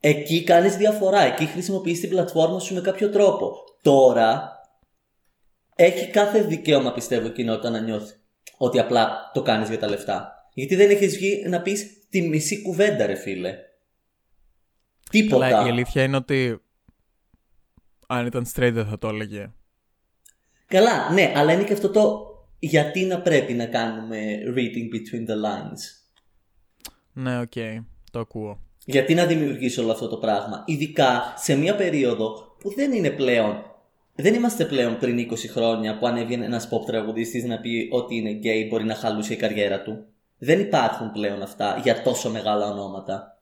[0.00, 3.54] Εκεί κάνεις διαφορά, εκεί χρησιμοποιείς την πλατφόρμα σου με κάποιο τρόπο.
[3.82, 4.60] Τώρα
[5.74, 8.14] έχει κάθε δικαίωμα πιστεύω η κοινότητα να νιώθει
[8.56, 10.48] ότι απλά το κάνεις για τα λεφτά.
[10.54, 13.54] Γιατί δεν έχεις βγει να πεις τη μισή κουβέντα ρε φίλε.
[15.10, 15.46] Τίποτα.
[15.46, 16.60] Αλλά η αλήθεια είναι ότι
[18.06, 19.52] αν ήταν straight δεν θα το έλεγε.
[20.66, 22.26] Καλά, ναι, αλλά είναι και αυτό το
[22.58, 25.80] γιατί να πρέπει να κάνουμε reading between the lines;
[27.12, 27.52] Ναι, οκ.
[28.10, 28.60] Το ακούω.
[28.84, 30.62] Γιατί να δημιουργήσει όλο αυτό το πράγμα.
[30.66, 33.62] Ειδικά σε μια περίοδο που δεν είναι πλέον
[34.18, 38.16] δεν είμαστε πλέον πριν 20 χρόνια που αν έβγαινε ένας pop τραγουδιστής να πει ότι
[38.16, 40.04] είναι γκέι μπορεί να χαλούσε η καριέρα του.
[40.38, 43.40] Δεν υπάρχουν πλέον αυτά για τόσο μεγάλα ονόματα.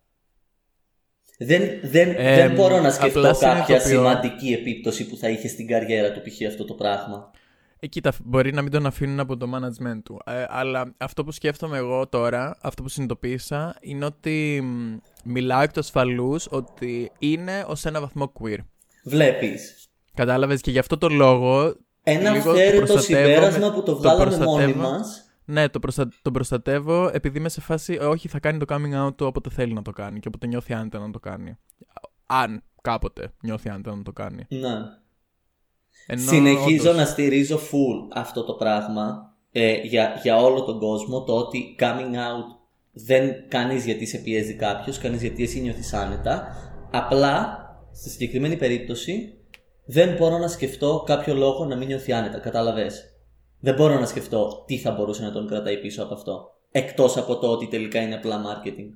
[1.39, 5.49] Δεν, δεν, Ε, δεν μπορώ να σκεφτώ απλά κάποια συνειδητοποιώ- σημαντική επίπτωση που θα είχε
[5.49, 6.47] στην καριέρα του π.χ.
[6.47, 7.31] αυτό το πράγμα.
[7.85, 10.21] Ε, κοίτα, μπορεί να μην τον αφήνουν από το management του.
[10.27, 15.73] Ε, αλλά αυτό που σκέφτομαι εγώ τώρα, αυτό που συνειδητοποίησα, είναι ότι μ, μιλάω εκ
[15.73, 18.59] του ασφαλού ότι είναι ως ένα βαθμό queer.
[19.05, 19.89] Βλέπεις.
[20.15, 21.77] Κατάλαβες; Και γι' αυτό το λόγο.
[22.03, 24.81] Ένα λίγο το αυθαίρετο προστατεύω συμπέρασμα με- που το βγάλαμε μόνοι προστατεύω.
[24.81, 25.25] μας.
[25.45, 26.09] Ναι, το, προστα...
[26.23, 27.99] το προστατεύω επειδή είμαι σε φάση.
[28.01, 30.47] ε, Όχι, θα κάνει το coming out του όποτε θέλει να το κάνει και όποτε
[30.47, 31.59] νιώθει άνετα να το κάνει.
[32.27, 34.47] Αν κάποτε νιώθει άνετα να το κάνει.
[34.49, 34.69] Ναι.
[36.07, 41.23] Ενώ, Συνεχίζω όντως, να στηρίζω full αυτό το πράγμα ε, για, για όλο τον κόσμο.
[41.23, 42.57] Το ότι coming out
[42.93, 46.57] δεν κάνεις γιατί σε πιέζει κάποιος, κάνεις γιατί εσύ νιώθεις άνετα.
[46.91, 47.59] Απλά,
[47.93, 49.39] στη συγκεκριμένη περίπτωση,
[49.85, 52.39] δεν μπορώ να σκεφτώ κάποιο λόγο να μην νιώθει άνετα.
[52.39, 53.05] Κατάλαβες;
[53.61, 56.49] Δεν μπορώ να σκεφτώ τι θα μπορούσε να τον κρατάει πίσω από αυτό.
[56.71, 58.89] Εκτός από το ότι τελικά είναι απλά marketing.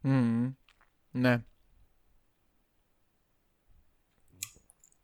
[0.00, 0.54] μμμ,
[1.10, 1.42] ναι.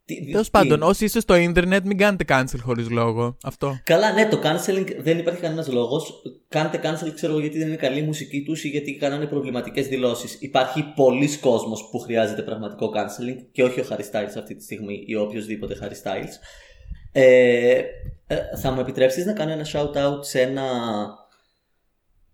[0.06, 3.36] Τέλο τι- πάντων, όσοι είστε στο ίντερνετ, μην κάνετε cancel χωρίς λόγο.
[3.42, 3.80] Αυτό.
[3.84, 6.22] Καλά, ναι, το canceling δεν υπάρχει κανένας λόγος.
[6.48, 9.86] Κάντε cancel, ξέρω εγώ, γιατί δεν είναι καλή η μουσική τους ή γιατί κάνανε προβληματικές
[9.88, 10.36] δηλώσεις.
[10.40, 15.04] Υπάρχει πολλοί κόσμος που χρειάζεται πραγματικό canceling και όχι ο Harry Styles αυτή τη στιγμή
[15.06, 16.32] ή οποιοδήποτε Harry Styles.
[17.12, 17.80] Ε,
[18.26, 20.62] ε, θα μου επιτρέψεις να κάνω ένα shout out σε ένα,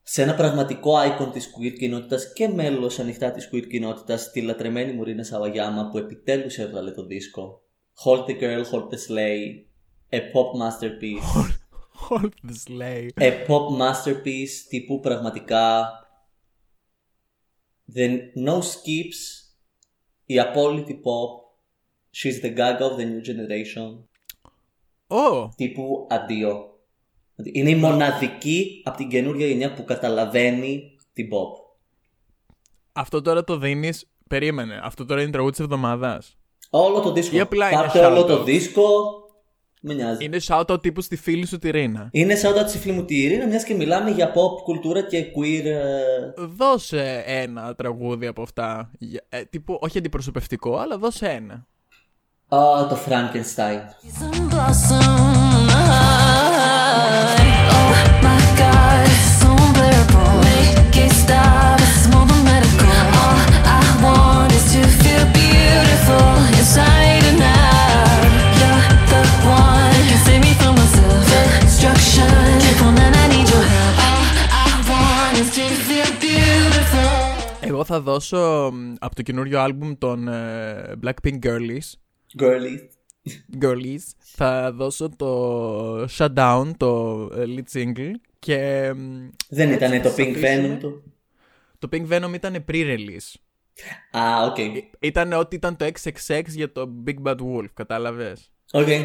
[0.03, 4.93] σε ένα πραγματικό icon της queer κοινότητας και μέλος ανοιχτά της queer κοινότητας, τη λατρεμένη
[4.93, 7.63] μου Ρίνα Σαβαγιάμα που επιτέλους έβγαλε το δίσκο.
[8.05, 9.65] Hold the girl, hold the sleigh.
[10.13, 11.31] A pop masterpiece.
[12.09, 13.09] Hold the sleigh.
[13.17, 15.85] A pop masterpiece τύπου πραγματικά
[17.85, 19.51] δεν, no skips
[20.25, 21.51] η απόλυτη pop
[22.17, 24.05] she's the gaga of the new generation
[25.07, 25.49] Ω!
[25.57, 26.70] τύπου αντίο
[27.53, 31.63] είναι η μοναδική από την καινούργια γενιά που καταλαβαίνει την pop
[32.93, 34.05] Αυτό τώρα το δίνεις.
[34.29, 34.81] Περίμενε.
[34.83, 36.37] Αυτό τώρα είναι τραγούδι της εβδομάδας.
[36.71, 38.27] όλο το δίσκο Ή απλά είναι πάρτε όλο shout-out.
[38.27, 38.83] το δίσκο
[39.83, 42.09] με νοιάζει Είναι shout-out τύπου στη φίλη σου τη Ρίνα.
[42.13, 45.65] είναι σαν τα φίλη μου τη Ειρήνα μιας και μιλάμε για pop κουλτούρα και queer
[45.65, 48.91] ε, Δώσε ένα τραγούδι από αυτά.
[48.99, 51.67] Για- Ε, τύπου, όχι αντιπροσωπευτικό, αλλά δώσε ένα.
[52.49, 53.81] α, το Frankenstein
[77.61, 81.89] Εγώ θα δώσω μ, από το καινούριο άλμπουμ των ε, Blackpink Girlies.
[82.39, 83.00] girly
[83.61, 88.93] Girlies θα δώσω το Shut Down, το lead single και...
[89.49, 91.03] Δεν ήταν το Pink Venom του.
[91.79, 93.35] Το Pink Venom ήταν pre-release.
[94.11, 94.57] Α, ah, οκ.
[94.59, 94.83] Okay.
[94.99, 98.51] Ήταν ότι ήταν το XXX για το Big Bad Wolf, κατάλαβες.
[98.73, 98.87] Οκ.
[98.87, 99.03] Okay.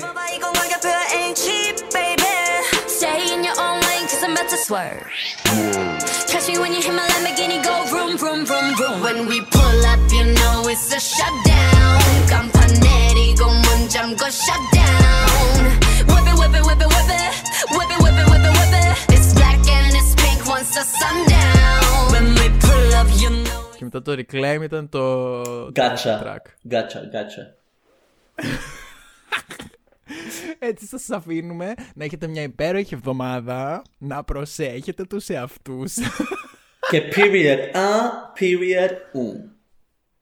[6.29, 8.97] Catch me when you hit my Lamborghini, go vroom, vroom, vroom, vroom.
[9.05, 11.99] When we pull up, you know it's a shutdown.
[12.31, 13.47] Campanelli, go
[13.85, 15.63] munjam, go shut down.
[16.11, 17.33] Whip it, whip it, whip it, whip it.
[17.75, 19.13] Whip it, whip it, whip it, whip it.
[19.15, 21.81] It's black and it's pink once the sundown.
[22.13, 23.61] When we pull up, you know.
[23.77, 26.19] Και μετά το Reclaim ήταν το Gotcha.
[26.23, 26.45] track.
[26.71, 27.43] Gotcha, gotcha.
[30.59, 35.93] Έτσι σας αφήνουμε να έχετε μια υπέροχη εβδομάδα, να προσέχετε τους εαυτούς.
[36.89, 37.77] Και period.
[37.77, 37.81] Α,
[38.39, 38.91] period.
[39.13, 39.54] Ου.